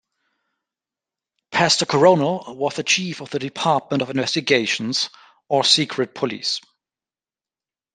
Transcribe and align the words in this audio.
Pastor 1.51 1.85
Coronel 1.85 2.55
was 2.57 2.73
the 2.75 2.81
chief 2.83 3.21
of 3.21 3.29
the 3.29 3.37
Department 3.37 4.01
of 4.01 4.09
Investigations, 4.09 5.11
or 5.47 5.63
secret 5.63 6.15
police. 6.15 6.59